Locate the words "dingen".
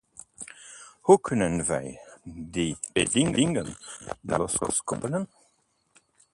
3.33-3.75